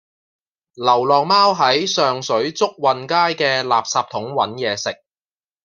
[0.73, 4.89] 流浪貓喺上水祝運街嘅垃圾桶搵野食